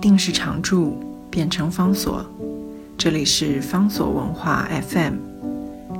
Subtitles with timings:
[0.00, 0.98] 定时常驻
[1.30, 2.24] 变成方所。
[2.96, 5.14] 这里是方所文化 FM，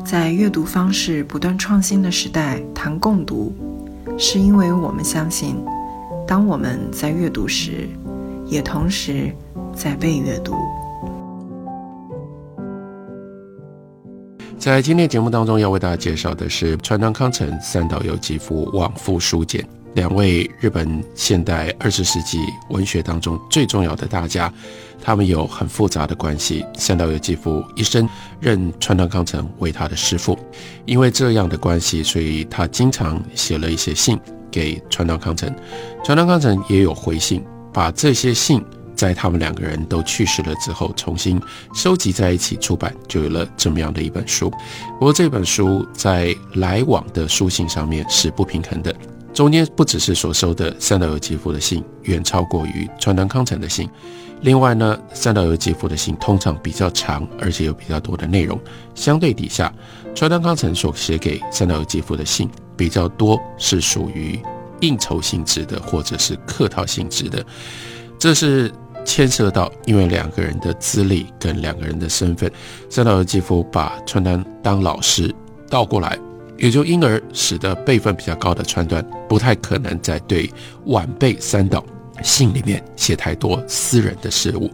[0.05, 3.53] 在阅读方式不断创新的时代谈共读，
[4.19, 5.57] 是因为我们相信，
[6.27, 7.89] 当我们在阅读时，
[8.47, 9.31] 也同时
[9.75, 10.55] 在被阅读。
[14.59, 22.39] 在今天节目当中，要为大家介绍的是川端康成三岛由纪夫往复书简，两位日本现代二十世纪
[22.69, 24.53] 文学当中最重要的大家，
[25.03, 26.65] 他们有很复杂的关系。
[26.75, 28.09] 三岛由纪夫一生
[28.41, 30.39] 认川端康成为他的师父，
[30.85, 34.19] 因为这样的关系，所以他经常写了一些信
[34.51, 35.53] 给川端康成，
[36.05, 38.65] 川端康成也有回信，把这些信。
[38.97, 41.41] 在他们两个人都去世了之后，重新
[41.75, 44.51] 收集在一起出版，就有了这么样的一本书。
[44.99, 48.95] 不过这本书在来往的书信上面是不平衡的，
[49.33, 53.89] 中间不只是所收的三岛由纪夫的信远超过于川端康成的信，
[54.43, 58.59] 另外呢，三岛由纪夫的信通常比较长，而且有比较多的内容。
[58.95, 59.73] 相对底下，
[60.15, 64.39] 川端康成所写给三岛由纪夫的信比较多，是属于
[64.81, 67.45] 应酬性质的，或者是客套性质的。
[68.19, 68.73] 这是。
[69.03, 72.53] 牵涉到，因为两个人的资历跟两个人的身份，
[72.91, 75.35] 三岛由纪夫把川端当老师
[75.71, 76.19] 倒过来，
[76.61, 80.49] 也就因而使得辈分比较高的川端不太可能在对
[80.85, 81.85] 晚辈三岛
[82.23, 84.71] 信里面写太多私人的事物。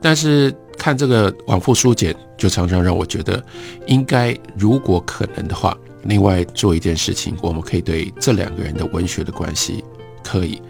[0.00, 3.44] 但是看这个往复书简，就常常让我觉得，
[3.86, 9.84] 应该如果可能的话，另外做一件事情，我们可以对这两个人的文学的关系
[10.22, 10.62] 可以。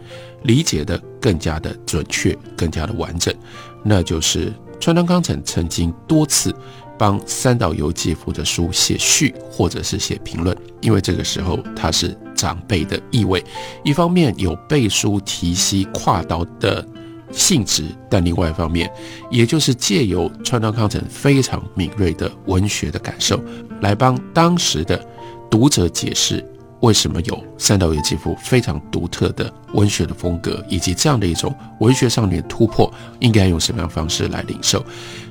[0.42, 3.34] 理解的更加的准确，更加的完整，
[3.82, 6.54] 那就是川端康成曾经多次
[6.98, 13.44] 帮三岛由纪夫的书写序或者是写评论，因为这个时候他是长辈的意味，
[13.84, 16.86] 一方面有背书提膝跨刀的
[17.32, 18.90] 性质，但另外一方面，
[19.30, 23.40] 也就是借由川端康成非常敏锐的文学的感受，
[23.80, 25.04] 来帮当时的
[25.50, 26.44] 读者解释。
[26.80, 34.84] 为什么有三岛由纪夫非常独特的文学的风格，以及这样的一种文学上面突破，应该用什么样方式来领受？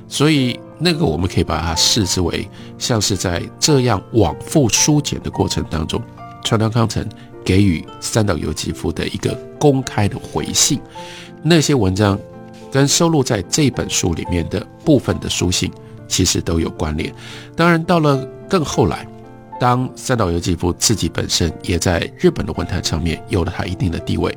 [0.08, 2.48] 所以那个我们可以把它视之为，
[2.78, 6.02] 像是在这样往复书简的过程当中，
[6.44, 7.06] 川端康成
[7.44, 10.80] 给予三岛由纪夫的一个公开的回信。
[11.42, 12.18] 那些文章
[12.72, 15.70] 跟收录在这本书里面的部分的书信，
[16.08, 17.14] 其实都有关联。
[17.54, 19.06] 当然，到了更后来。
[19.58, 24.36] 当三岛由纪夫自己本身也在日本的文坛上面有了他一定的地位，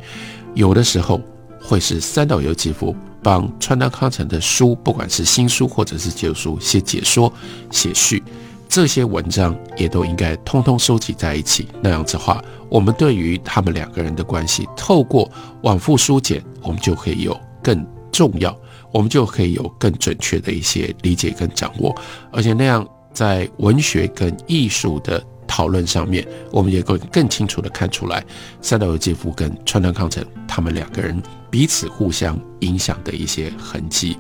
[0.54, 1.22] 有的时候
[1.62, 7.32] 会是三岛由纪夫帮川端康成的书，不管是新书或者是旧书写解说、
[7.70, 8.24] 写序，
[8.68, 11.68] 这些文章也都应该通通收集在一起。
[11.82, 15.30] 那样子话，我们对于他们两个人的关系，透过
[15.64, 18.58] 往复书简，我们就可以有更重要，
[18.92, 21.94] 我们就可以有更准确的一些理解跟掌握，
[22.32, 22.88] 而且那样。
[23.14, 28.24] 在文学跟艺术的讨论上面，我们也会更清楚的看出来，
[28.62, 34.16] 三岛由纪夫跟川端康成他们两个人彼此互相影响的一些痕迹。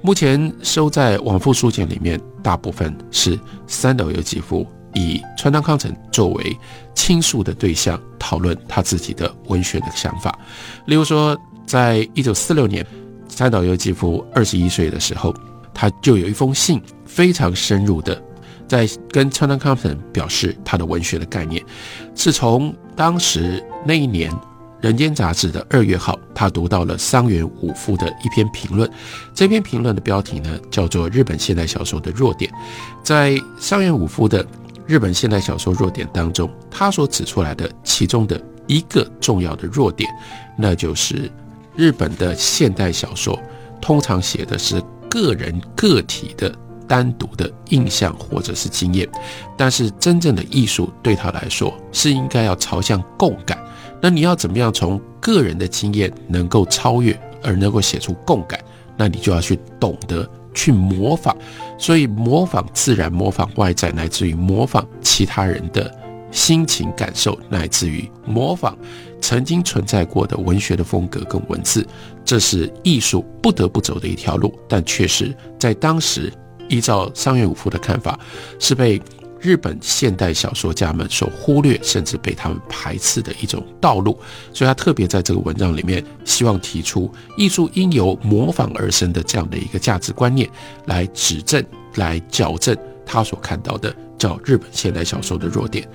[0.00, 6.56] 目前收在往复书简里面，大部分是三岛由纪夫以川端康成作为
[6.94, 10.38] 倾诉的对象，讨论他自己的文学的想法。
[10.86, 12.86] 例如说，在一九四六年，
[13.28, 15.34] 三岛由纪夫二十一岁的时候。
[15.74, 18.22] 他就有一封信，非常深入的，
[18.68, 21.64] 在跟川端康成表示他的文学的概念，
[22.14, 24.30] 是从当时那一年
[24.80, 28.90] 《人间》杂志的二月号，他读到了桑原武夫的一篇评论。
[29.34, 32.50] 这篇评论的标题呢，叫做《日本现代小说的弱点》。
[33.02, 34.44] 在桑原武夫的
[34.86, 40.10] 《日本现代小说弱点》当中，他所指出来的其中的一个重要的弱点，
[40.56, 41.30] 那就是
[41.74, 43.38] 日本的现代小说
[43.80, 44.82] 通常写的是。
[45.12, 46.50] 个人个体的
[46.88, 49.06] 单独的印象或者是经验，
[49.58, 53.62] 但是真正的艺术对他来说是应该要朝向共感。
[54.00, 58.58] 那你要怎么样从个人的经验能够超越而能够写出共感？
[58.96, 61.36] 那你就要去懂得去模仿。
[61.78, 65.94] 所以模仿自然，模仿外在，乃至于模仿其他人的
[66.30, 68.74] 心情感受，乃至于模仿。
[69.22, 71.86] 曾经存在过的文学的风格跟文字，
[72.24, 76.30] 这是艺术不得不走的一条路，但确实在当时
[76.68, 78.18] 依照上原武夫的看法，
[78.58, 79.00] 是被
[79.40, 84.18] 日本现代小说家们所忽略，甚至被他们排斥的一种道路。
[84.52, 90.50] 所以他特别在这个文章里面，希望提出艺术应由模仿而生的这样的一个价值观念，
[90.86, 91.64] 来指正、
[91.94, 92.76] 来矫正
[93.06, 95.88] 他所看到的叫日本现代小说的弱点。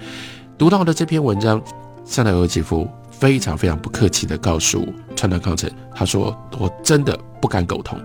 [0.58, 1.62] 读到的这篇文章，
[2.06, 2.88] 三岛由纪夫。
[3.20, 8.00] 非常非常不客气地告诉川端康成，他说：“我真的不敢苟同。”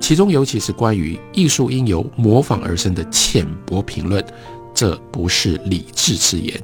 [0.00, 4.24] 其中尤其是关于艺术应由模仿而生的浅薄评论，
[4.74, 6.60] 这不是理智之言。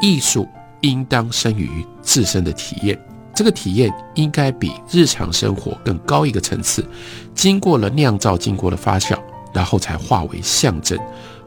[0.00, 0.48] 艺术
[0.82, 2.98] 应当生于自身的体验，
[3.34, 6.86] 这个体验应该比日常生活更高一个层次，
[7.34, 9.18] 经过了酿造，经过了发酵，
[9.52, 10.98] 然后才化为象征。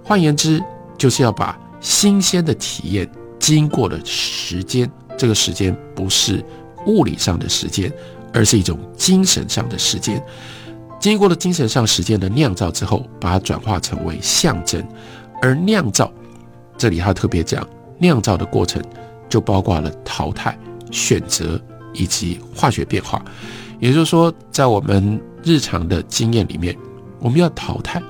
[0.03, 0.63] 换言之，
[0.97, 3.09] 就是要把新鲜的体验
[3.39, 6.41] 经过了时间，这个时间不是
[6.87, 7.91] 物理上的时间，
[8.33, 10.23] 而是一种精神上的时间。
[10.97, 14.81] 经过了精神上时间的酿造之后，把它转化成为象征。
[15.41, 16.09] 而酿造，
[16.77, 17.67] 这里他特别讲，
[17.97, 18.81] 酿造的过程
[19.27, 20.57] 就包括了淘汰、
[20.89, 21.59] 选择
[21.93, 23.21] 以及化学变化。
[23.77, 26.73] 也就是说，在我们日常的经验里面，
[27.19, 28.01] 我们要淘汰，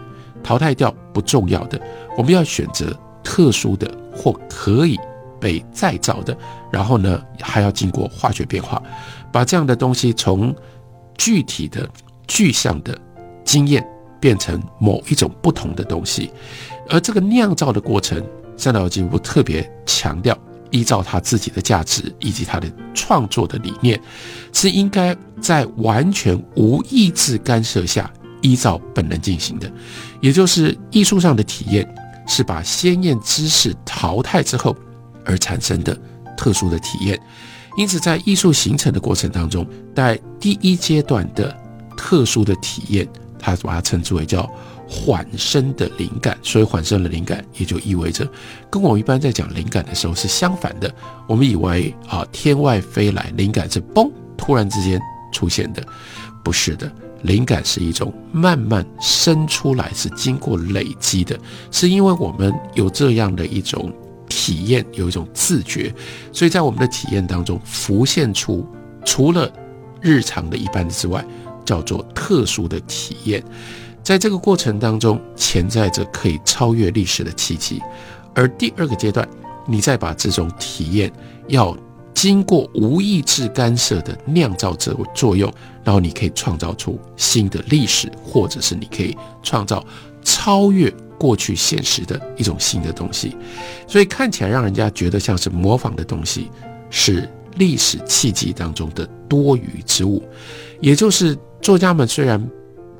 [0.43, 1.81] 淘汰掉不重要的，
[2.15, 4.95] 我们要选择特殊的或可以
[5.39, 6.37] 被再造的，
[6.71, 8.81] 然后呢，还要经过化学变化，
[9.31, 10.55] 把这样的东西从
[11.17, 11.89] 具体的。
[12.31, 12.95] 具象的
[13.43, 13.83] 经验
[14.19, 16.31] 变成某一种不同的东西，
[16.87, 18.23] 而这个酿造的过程，
[18.55, 20.37] 三岛由纪夫特别强调，
[20.69, 23.99] 依照他自己的价值以及他的创作的理念，
[24.53, 29.67] 是应该在完全无意志干涉下，依照本能进行的。
[30.21, 31.83] 也就是艺术上的体验，
[32.27, 34.77] 是把鲜艳知识淘汰之后
[35.29, 35.97] 而产生的
[36.35, 37.17] 特殊的体验。
[37.77, 39.65] 因此，在艺术形成的过程当中，
[39.95, 41.55] 在第一阶段的。
[42.01, 43.05] 特殊的体验，
[43.37, 44.49] 他把它称之为叫
[44.87, 46.37] 缓生的灵感。
[46.41, 48.25] 所以缓生的灵感，也就意味着
[48.69, 50.89] 跟我们一般在讲灵感的时候是相反的。
[51.27, 54.97] 我们以为啊，天外飞来灵感是嘣突然之间
[55.33, 55.83] 出现的，
[56.41, 56.89] 不是的。
[57.23, 61.37] 灵感是一种慢慢生出来，是经过累积的，
[61.69, 63.91] 是因为我们有这样的一种
[64.39, 65.93] 体验，有一种自觉，
[66.31, 68.65] 所以在我们的体验当中浮现出
[69.03, 69.51] 除了
[69.99, 71.25] 日常的一般之外。
[71.65, 73.43] 叫做特殊的体验，
[74.01, 77.79] 在这个过程当中潜在着可以超越历史的契机。
[78.33, 79.27] 而第二个阶段，
[79.67, 81.13] 你再把这种体验
[81.47, 81.77] 要
[82.11, 85.53] 经过无意志干涉的酿造者作用，
[85.83, 89.85] 然后你可以创造出新的历史，或者是你可以创造
[90.39, 93.35] 超越过去现实的一种新的东西。
[93.85, 96.49] 所以看起来让人家觉得像是模仿的东西，
[96.89, 100.23] 是历史契机当中的多余之物，
[100.79, 101.37] 也就是。
[101.61, 102.41] 作家们虽然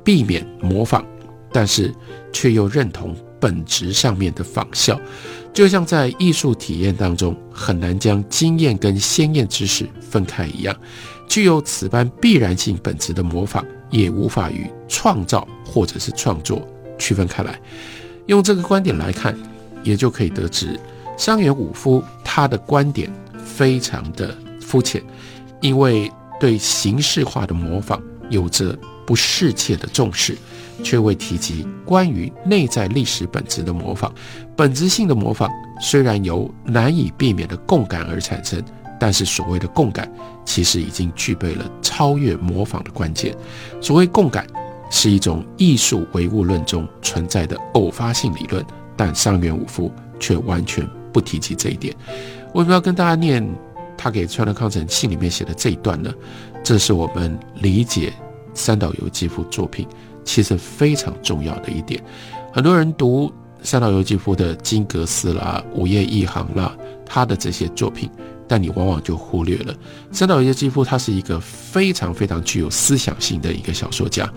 [0.04, 1.02] 避免模仿，
[1.50, 1.90] 但是
[2.30, 5.00] 却又认同本质上面的仿效，
[5.50, 10.76] 就像在艺术体验当中很难将经验跟鲜艳知识分开一样，
[11.26, 16.60] 具有此般必然性本质的模仿，也无法与创造或者是创作
[17.00, 17.58] 区分开来。
[18.26, 19.36] 用这个观点来看，
[19.82, 20.78] 也就可以得知，
[21.16, 23.12] 伤原武夫他的观点
[23.44, 25.02] 非常的肤浅，
[25.60, 26.08] 因为
[26.38, 28.00] 对形式化的模仿。
[28.28, 30.38] 有着不适切的重视，
[30.84, 34.14] 却未提及关于内在历史本质的模仿。
[34.54, 35.50] 本质性的模仿
[35.80, 38.62] 虽然由难以避免的共感而产生，
[39.00, 40.08] 但是所谓的共感，
[40.44, 43.34] 其实已经具备了超越模仿的关键。
[43.80, 44.46] 所谓共感，
[44.90, 48.62] 是一种艺术唯物论中存在的偶发性理论，
[48.96, 51.94] 但上元武夫却完全不提及这一点。
[52.52, 53.42] 为什么要跟大家念
[53.96, 56.12] 他给川端康成信里面写的这一段呢？
[56.62, 58.12] 这是我们理解
[58.52, 59.86] 三岛由纪夫作品
[60.24, 62.02] 其实非常重要的一点。
[62.52, 63.32] 很多人读
[63.62, 68.10] 三岛由纪夫的《金阁寺》啦、《午夜一行》啦，他的这些作品，
[68.50, 69.72] 但你往往就忽略了
[70.10, 74.28] 三岛由纪夫，他是一个非常非常具有思想性的一个小说家。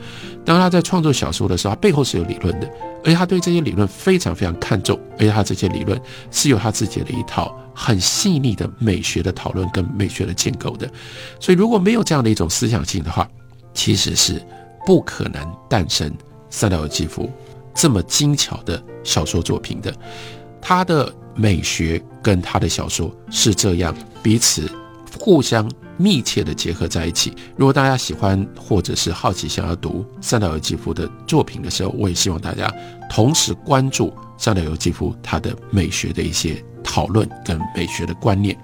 [0.46, 2.70] 当他在创作小说的时候，他背后是有理论的，
[3.04, 7.58] 而且他对这些理论非常非常看重，而且他这些理论是有他自己的一套。
[7.76, 10.88] 很细腻的美学的讨论跟美学的建构的，
[11.40, 13.28] 所以如果没有这样的一种思想性的话，
[13.74, 14.40] 其实是
[14.86, 16.16] 不可能诞生
[16.52, 17.28] 三岛由纪夫
[17.74, 19.92] 这么精巧的小说作品的。
[20.62, 24.70] 他的美学跟他的小说是这样彼此
[25.20, 27.34] 互相密切的结合在一起。
[27.56, 32.72] 如果大家喜欢或者是好奇想要读三岛由纪夫的作品的时候，我也希望大家
[33.10, 36.64] 同时关注三岛由纪夫他的美学的一些。
[36.86, 38.56] 讨论跟美学的观念，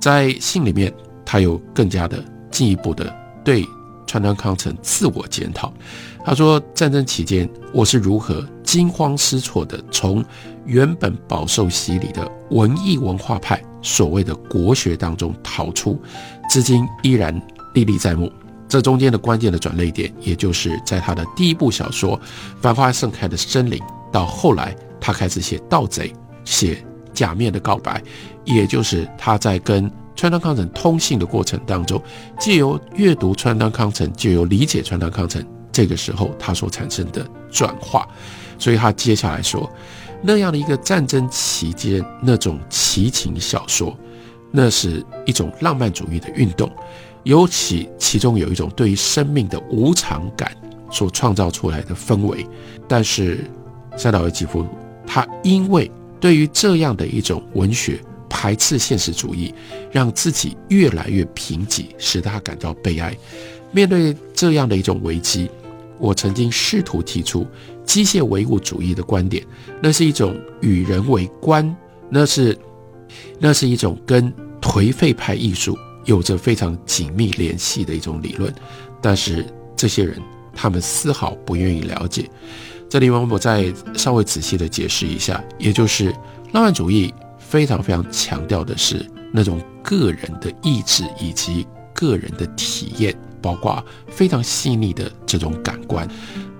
[0.00, 0.90] 在信里面，
[1.26, 3.12] 他有更加的进一步的
[3.44, 3.66] 对
[4.06, 5.70] 川端康成自我检讨。
[6.24, 10.24] 他说，战争期间我是如何惊慌失措的从
[10.64, 16.00] 原本饱受洗礼的文艺文化派所谓的国学当中逃出，
[16.48, 17.34] 至今依然
[17.74, 18.32] 历历在目。
[18.68, 22.16] 这中间的关键的转捩点，也就是在他的第一部小说
[22.60, 23.76] 《繁花盛开的森林》，
[24.12, 26.12] 到后来他开始写盗贼，
[26.44, 26.80] 写。
[27.12, 28.00] 假面的告白，
[28.44, 32.00] 也就是他在跟川端康成通信的过程当中，
[32.38, 38.08] 借由阅读川端康成，借由理解川端康成，这个时候他所产生的转化。
[38.60, 39.68] 所以他接下来说，
[40.22, 43.98] 那样的一个战争期间那种奇情小说，
[44.52, 46.70] 那是一种浪漫主义的运动，
[47.24, 50.56] 尤其其中有一种对于生命的无常感
[50.92, 52.46] 所创造出来的氛围。
[52.86, 53.44] 但是
[53.96, 54.64] 塞岛由纪夫
[55.04, 55.90] 他因为
[56.20, 58.00] 对于这样的一种文学。
[58.32, 59.52] 排斥现实主义，
[59.90, 63.12] 让自己越来越贫瘠，使他感到悲哀。
[63.72, 65.50] 面对这样的一种危机，
[66.00, 67.46] 我曾经试图提出
[67.84, 69.46] 机械唯物主义的观点，
[69.82, 71.76] 那是一种与人为观，
[72.08, 72.58] 那是
[73.38, 78.52] 那是一种跟颓废派艺术有着非常紧密联系的一种理论。
[79.00, 80.20] 但是这些人，
[80.54, 82.28] 他们丝毫不愿意了解。
[82.88, 86.10] 这里我再稍微仔细的解释一下，也就是
[86.52, 87.12] 浪漫主义。
[87.38, 96.06] 非常非常强调的是那种个人的意志以及个人的体验，包括非常细腻的这种感官。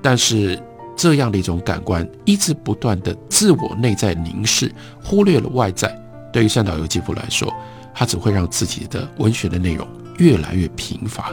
[0.03, 0.61] 但是
[0.97, 4.73] 这样的一种感官一直不断的自我内在凝视，
[5.03, 5.95] 忽略了外在。
[6.33, 7.53] 对于三岛由纪夫来说，
[7.95, 9.87] 他只会让自己的文学的内容
[10.19, 11.33] 越来越贫乏。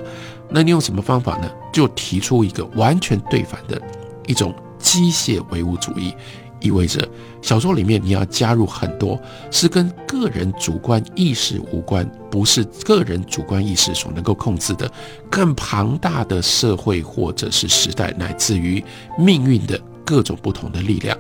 [0.50, 1.50] 那你用什么方法呢？
[1.74, 3.80] 就提出一个完全对反的
[4.26, 6.14] 一种机械唯物主义。
[6.60, 7.08] 意味着
[7.42, 9.20] 小说里面你要加入很多
[9.52, 14.92] 是跟个人主观意识无关，不是个人主观意识所能够控制的
[15.30, 18.84] 更庞大的社会或者是时代乃至于
[19.18, 21.18] 命运的各种不同的力量。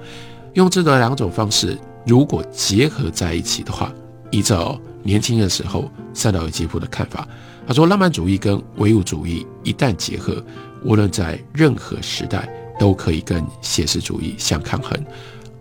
[0.53, 3.93] 用这个两种方式如果结合在一起的话，
[4.31, 7.27] 依照年轻的时候三岛由纪夫的看法，
[7.67, 10.43] 他说浪漫主义跟唯物主义一旦结合，
[10.83, 12.49] 无论在任何时代。
[12.79, 14.97] 都可以跟写实主义相抗衡。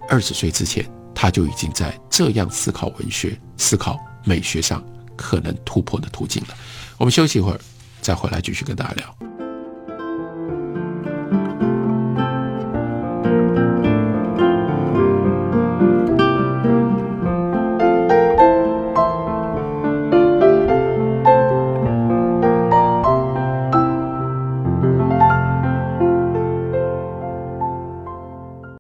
[0.09, 4.85] 二十岁之前，他就已经在这样思考文学、思考美学上
[5.17, 6.55] 可能突破的途径了。
[6.99, 7.61] 我们休息一会儿，
[8.01, 9.36] 再回来继续跟大家聊。